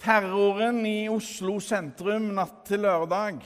[0.00, 3.42] Terroren i Oslo sentrum natt til lørdag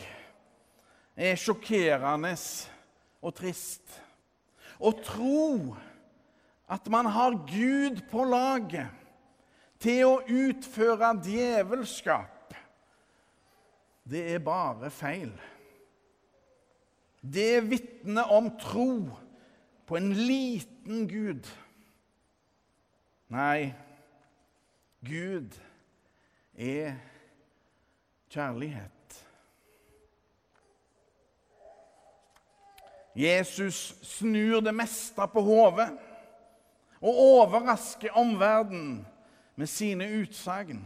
[1.19, 2.31] er sjokkerende
[3.27, 3.97] og trist.
[4.79, 5.75] Å tro
[6.71, 8.87] at man har Gud på laget
[9.83, 12.55] til å utføre djevelskap,
[14.07, 15.35] det er bare feil.
[17.19, 18.89] Det vitner om tro
[19.91, 21.51] på en liten Gud.
[23.35, 23.73] Nei,
[25.03, 25.74] Gud er
[28.31, 28.91] kjærlighet.
[33.15, 35.93] Jesus snur det meste på hodet
[36.99, 39.05] og overrasker omverdenen
[39.55, 40.83] med sine utsagn.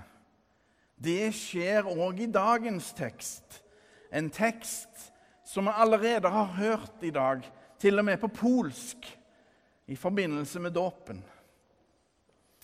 [0.98, 3.62] Det skjer òg i dagens tekst,
[4.12, 5.12] en tekst
[5.46, 7.46] som vi allerede har hørt i dag,
[7.78, 9.06] til og med på polsk,
[9.86, 11.22] i forbindelse med dåpen.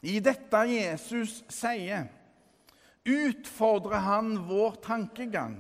[0.03, 2.11] I dette Jesus sier,
[3.05, 5.59] utfordrer han vår tankegang.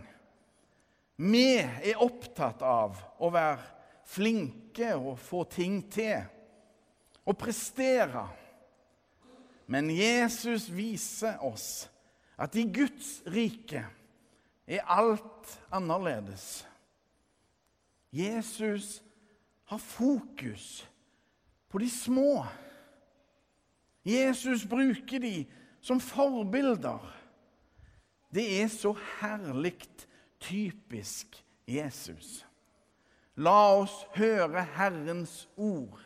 [1.17, 3.63] Vi er opptatt av å være
[4.09, 6.25] flinke og få ting til,
[7.25, 8.27] og prestere.
[9.71, 11.87] Men Jesus viser oss
[12.37, 13.85] at i Guds rike
[14.67, 16.65] er alt annerledes.
[18.15, 18.99] Jesus
[19.71, 20.85] har fokus
[21.71, 22.45] på de små.
[24.05, 25.45] Jesus bruker de
[25.81, 27.24] som forbilder.
[28.35, 29.79] Det er så herlig
[30.43, 32.47] typisk Jesus.
[33.37, 36.01] La oss høre Herrens ord.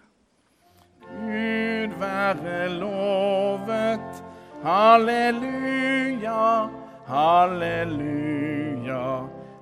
[1.09, 4.25] Gud være lovet.
[4.63, 6.69] Halleluja,
[7.07, 9.03] halleluja,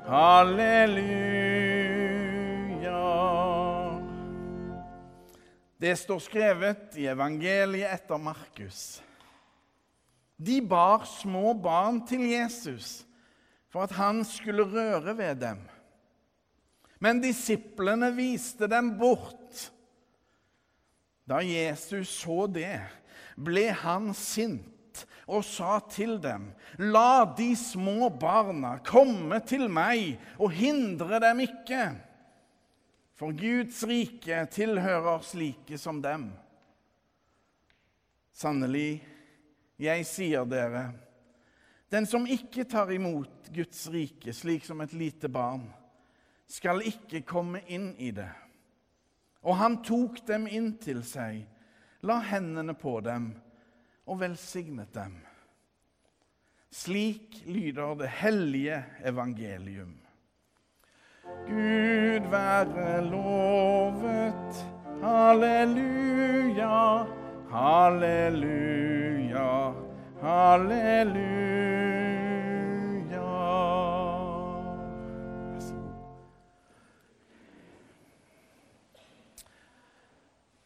[0.08, 1.26] halleluja.
[5.80, 9.02] Det står skrevet i evangeliet etter Markus.
[10.36, 13.06] De bar små barn til Jesus
[13.72, 15.58] for at han skulle røre ved dem.
[17.00, 19.66] Men disiplene viste dem bort.
[21.28, 22.78] Da Jesus så det,
[23.36, 30.54] ble han sint og sa til dem.: La de små barna komme til meg, og
[30.54, 31.82] hindre dem ikke.
[33.16, 36.30] For Guds rike tilhører slike som dem.
[38.32, 39.02] Sannelig,
[39.76, 40.88] jeg sier dere,
[41.92, 45.66] den som ikke tar imot Guds rike slik som et lite barn,
[46.46, 48.30] skal ikke komme inn i det.
[49.46, 51.44] Og han tok dem inn til seg,
[52.06, 53.30] la hendene på dem
[54.06, 55.14] og velsignet dem.
[56.70, 59.94] Slik lyder det hellige evangelium.
[61.46, 64.64] Gud være lovet.
[65.02, 67.06] Halleluja,
[67.50, 69.44] halleluja,
[70.20, 71.36] halleluja.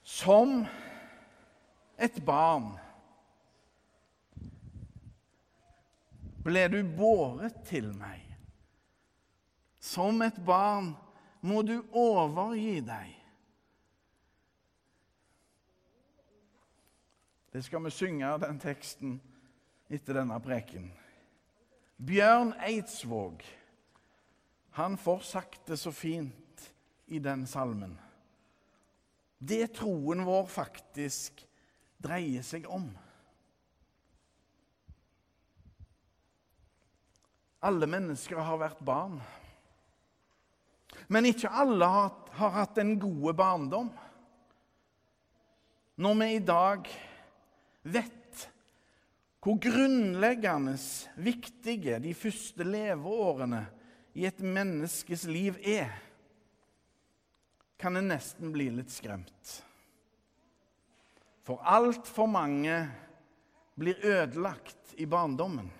[0.02, 0.66] Som
[1.96, 2.74] et barn
[6.44, 8.24] ble du båret til meg.
[9.80, 10.92] Som et barn
[11.40, 13.19] må du overgi deg.
[17.50, 19.16] Det skal vi synge den teksten
[19.90, 20.90] etter denne preken.
[21.96, 23.42] Bjørn Eidsvåg,
[24.78, 26.70] han får sagt det så fint
[27.10, 27.98] i den salmen
[29.40, 31.40] det troen vår faktisk
[32.00, 32.90] dreier seg om.
[37.64, 39.18] Alle mennesker har vært barn.
[41.08, 43.90] Men ikke alle har, har hatt en god barndom.
[46.00, 46.88] Når vi i dag
[47.82, 48.46] vet
[49.40, 50.74] hvor grunnleggende
[51.16, 53.62] viktige de første leveårene
[54.18, 55.92] i et menneskes liv er,
[57.80, 59.54] kan en nesten bli litt skremt.
[61.46, 62.82] For altfor mange
[63.80, 65.70] blir ødelagt i barndommen.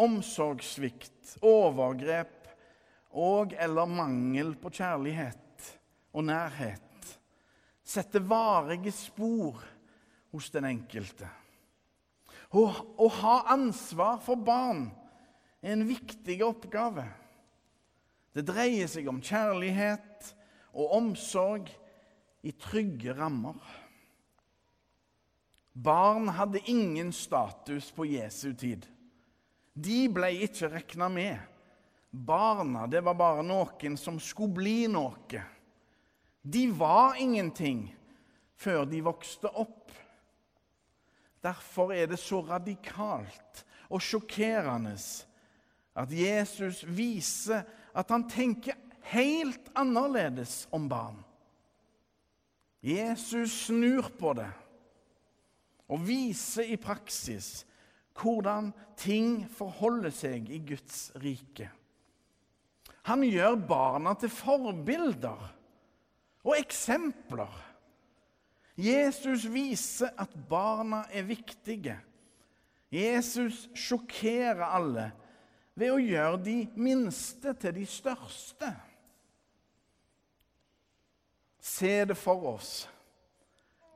[0.00, 2.48] Omsorgssvikt, overgrep
[3.12, 5.68] og eller mangel på kjærlighet
[6.16, 6.80] og nærhet
[7.84, 9.60] setter varige spor
[10.32, 11.28] hos den enkelte.
[12.52, 12.62] Å,
[13.00, 14.86] å ha ansvar for barn
[15.62, 17.06] er en viktig oppgave.
[18.32, 20.32] Det dreier seg om kjærlighet
[20.72, 21.70] og omsorg
[22.42, 23.60] i trygge rammer.
[25.72, 28.84] Barn hadde ingen status på Jesu tid.
[29.72, 31.38] De ble ikke regna med.
[32.12, 35.44] Barna det var bare noen som skulle bli noe.
[36.42, 37.86] De var ingenting
[38.58, 39.92] før de vokste opp.
[41.42, 44.94] Derfor er det så radikalt og sjokkerende
[45.98, 48.78] at Jesus viser at han tenker
[49.12, 51.18] helt annerledes om barn.
[52.82, 54.48] Jesus snur på det
[55.92, 57.62] og viser i praksis
[58.18, 61.68] hvordan ting forholder seg i Guds rike.
[63.08, 65.46] Han gjør barna til forbilder
[66.42, 67.50] og eksempler.
[68.76, 71.98] Jesus viser at barna er viktige.
[72.92, 75.10] Jesus sjokkerer alle
[75.74, 78.72] ved å gjøre de minste til de største.
[81.62, 82.72] Se det for oss.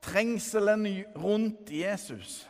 [0.06, 0.86] Trengselen
[1.18, 2.44] rundt Jesus.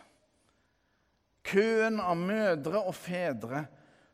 [1.47, 3.65] Køen av mødre og fedre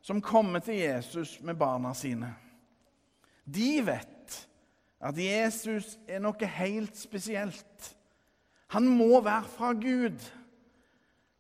[0.05, 2.33] som kommer til Jesus med barna sine.
[3.45, 4.39] De vet
[5.03, 7.89] at Jesus er noe helt spesielt.
[8.73, 10.23] Han må være fra Gud.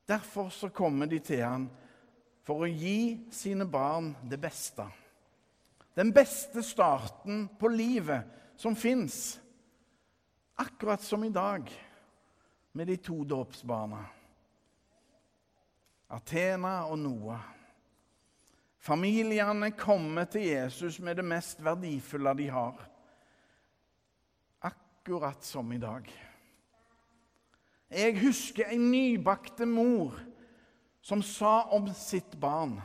[0.08, 1.69] Derfor så kommer de til han
[2.44, 4.84] for å gi sine barn det beste.
[5.96, 8.29] Den beste starten på livet
[8.61, 9.38] som fins.
[10.61, 11.70] Akkurat som i dag
[12.73, 14.02] med de to dåpsbarna.
[16.12, 17.46] Athena og Noah.
[18.82, 22.84] Familiene kommer til Jesus med det mest verdifulle de har.
[24.69, 26.11] Akkurat som i dag.
[27.93, 30.17] Jeg husker en nybakte mor
[31.05, 32.79] som sa om sitt barn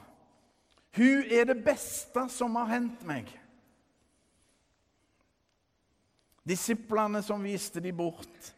[0.97, 3.29] Hun er det beste som har hendt meg.
[6.47, 8.53] Disiplene som viste de bort,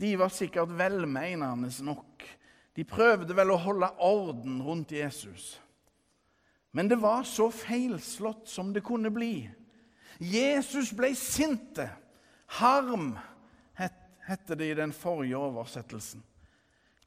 [0.00, 2.24] de var sikkert velmenende nok.
[2.72, 5.58] De prøvde vel å holde orden rundt Jesus.
[6.72, 9.48] Men det var så feilslått som det kunne bli.
[10.22, 11.88] Jesus ble sinte.
[12.58, 13.16] Harm
[14.28, 16.22] heter det i den forrige oversettelsen.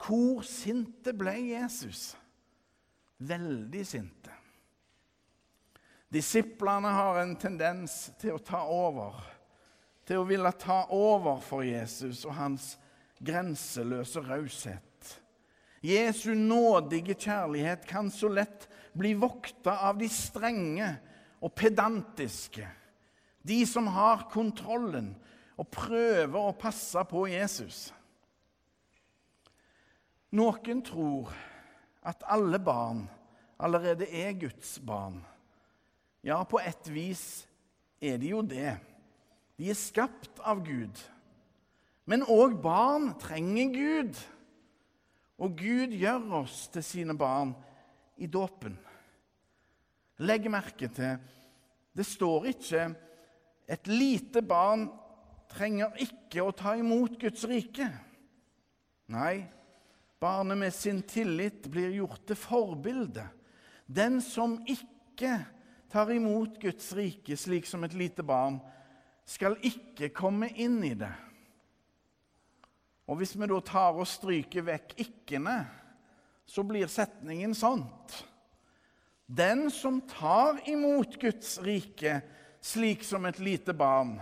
[0.01, 2.15] Hvor sinte ble Jesus?
[3.21, 4.33] Veldig sinte.
[6.12, 9.21] Disiplene har en tendens til å ta over,
[10.03, 12.73] til å ville ta over for Jesus og hans
[13.21, 15.13] grenseløse raushet.
[15.81, 20.89] Jesu nådige kjærlighet kan så lett bli vokta av de strenge
[21.41, 22.68] og pedantiske,
[23.41, 25.13] de som har kontrollen,
[25.61, 27.91] og prøver å passe på Jesus.
[30.33, 31.29] Noen tror
[32.07, 33.03] at alle barn
[33.61, 35.19] allerede er Guds barn.
[36.25, 37.43] Ja, på et vis
[38.01, 38.73] er de jo det.
[39.59, 40.97] De er skapt av Gud.
[42.09, 44.21] Men òg barn trenger Gud.
[45.41, 47.53] Og Gud gjør oss til sine barn
[48.17, 48.73] i dåpen.
[50.21, 51.21] Legg merke til
[51.91, 52.95] det står ikke
[53.67, 54.89] 'et lite barn
[55.51, 57.88] trenger ikke å ta imot Guds rike.
[59.12, 59.44] Nei,
[60.21, 63.25] barnet med sin tillit blir gjort til forbilde.
[63.86, 65.36] Den som ikke
[65.92, 68.62] tar imot Guds rike slik som et lite barn,
[69.27, 71.12] skal ikke komme inn i det.
[73.12, 75.57] Og Hvis vi da tar og stryker vekk ikkene,
[76.47, 78.21] så blir setningen sånt.
[79.27, 82.21] Den som tar imot Guds rike
[82.63, 84.18] slik som et lite barn,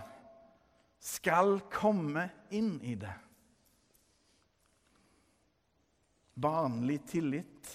[1.00, 3.14] skal komme inn i det.
[6.34, 7.72] Barnlig tillit,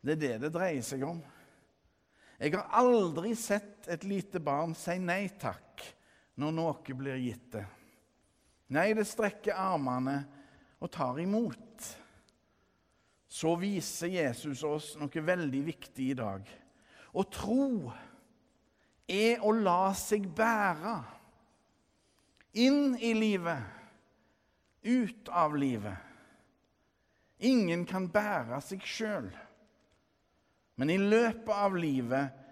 [0.00, 1.20] det er det det dreier seg om.
[2.40, 5.84] Jeg har aldri sett et lite barn si nei takk
[6.40, 7.64] når noe blir gitt det.
[8.74, 10.16] Nei, det strekker armene
[10.82, 11.86] og tar imot.
[13.28, 16.48] Så viser Jesus oss noe veldig viktig i dag.
[17.14, 17.92] Å tro
[19.06, 20.96] er å la seg bære
[22.54, 23.62] inn i livet,
[24.82, 25.96] ut av livet.
[27.38, 29.28] Ingen kan bære seg sjøl.
[30.78, 32.44] Men i løpet av livet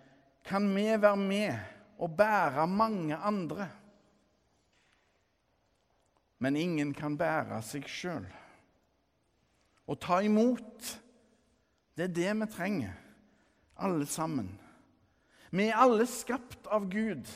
[0.47, 3.69] kan vi være med og bære mange andre.
[6.43, 8.27] Men ingen kan bære seg sjøl.
[9.87, 10.93] Å ta imot,
[11.95, 12.99] det er det vi trenger,
[13.79, 14.51] alle sammen.
[15.53, 17.29] Vi er alle skapt av Gud.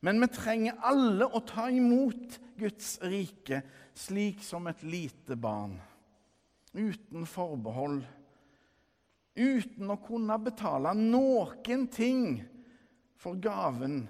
[0.00, 3.62] Men vi trenger alle å ta imot Guds rike
[3.96, 5.78] slik som et lite barn.
[6.72, 8.04] Uten forbehold.
[9.36, 12.42] Uten å kunne betale noen ting
[13.20, 14.04] for gaven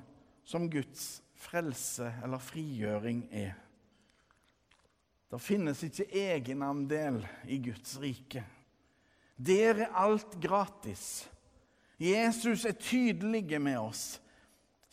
[0.47, 3.55] som Guds frelse eller frigjøring er.
[5.27, 7.19] Det finnes ikke egenandel
[7.51, 8.45] i Guds rike.
[9.37, 11.27] Der er alt gratis.
[11.99, 14.05] Jesus er tydelig med oss.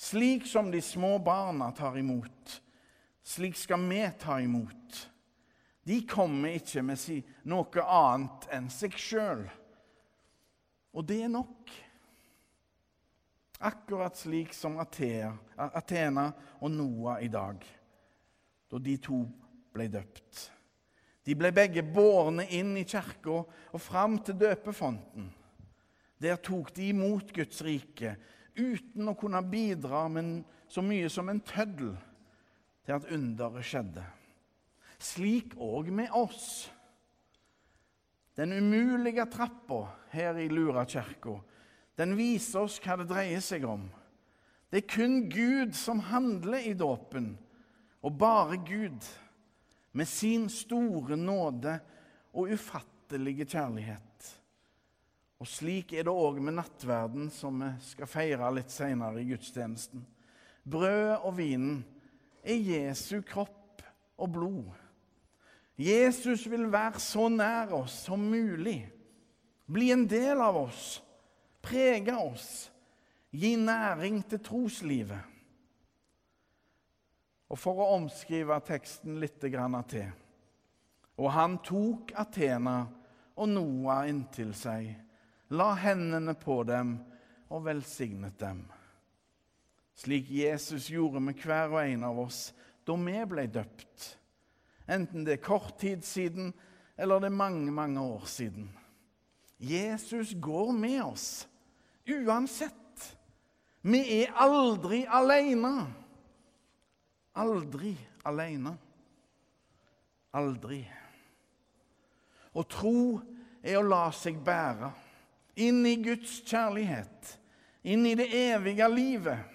[0.04, 2.62] Slik som de små barna tar imot,
[3.24, 5.12] slik skal vi ta imot.
[5.84, 7.00] De kommer ikke med
[7.48, 9.46] noe annet enn seg sjøl.
[10.92, 11.72] Og det er nok.
[13.64, 16.28] Akkurat slik som Athena
[16.60, 17.64] og Noah i dag,
[18.68, 19.24] da de to
[19.72, 20.44] ble døpt.
[21.24, 25.32] De ble begge bårne inn i kirka og fram til døpefonten.
[26.20, 28.18] Der tok de imot Guds rike
[28.56, 31.96] uten å kunne bidra med så mye som en tøddel
[32.84, 34.04] til at underet skjedde.
[35.04, 36.70] Slik òg med oss.
[38.38, 41.38] Den umulige trappa her i Lurakirka,
[41.98, 43.86] den viser oss hva det dreier seg om.
[44.74, 47.36] Det er kun Gud som handler i dåpen,
[48.02, 49.06] og bare Gud
[49.94, 51.78] med sin store nåde
[52.34, 54.13] og ufattelige kjærlighet.
[55.44, 60.06] Og slik er det òg med nattverden, som vi skal feire litt seinere i gudstjenesten.
[60.64, 61.82] Brødet og vinen
[62.40, 63.84] er Jesu kropp
[64.24, 64.70] og blod.
[65.76, 68.86] Jesus vil være så nær oss som mulig,
[69.68, 71.02] bli en del av oss,
[71.60, 72.72] prege oss,
[73.36, 75.28] gi næring til troslivet.
[77.52, 79.60] Og For å omskrive teksten litt til
[81.20, 82.86] Og han tok Athena
[83.36, 85.03] og Noah inntil seg,
[85.54, 86.98] la hendene på dem
[87.54, 88.64] og velsignet dem.
[89.96, 92.48] Slik Jesus gjorde med hver og en av oss
[92.84, 94.08] da vi ble døpt.
[94.90, 96.52] Enten det er kort tid siden
[96.98, 98.68] eller det er mange, mange år siden.
[99.60, 101.28] Jesus går med oss
[102.10, 102.74] uansett.
[103.82, 105.74] Vi er aldri alene.
[107.40, 107.94] Aldri
[108.26, 108.76] alene.
[110.34, 110.82] Aldri.
[112.54, 113.22] Å tro
[113.64, 114.92] er å la seg bære
[115.56, 117.38] inn i Guds kjærlighet,
[117.84, 119.50] inn i det evige livet.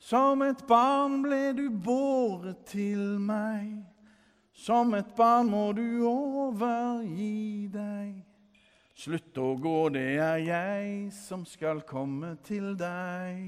[0.00, 3.82] Som et barn ble du båret til meg,
[4.56, 8.14] som et barn må du overgi deg.
[9.00, 13.40] Slutt å gå, det er jeg som skal komme til deg.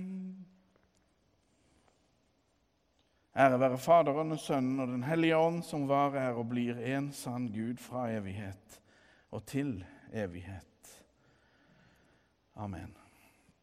[3.33, 7.09] Ære være Faderen og Sønnen og Den hellige ånd, som var, er og blir en
[7.17, 8.81] sann Gud fra evighet
[9.33, 9.79] og til
[10.13, 10.72] evighet.
[12.57, 13.02] Amen.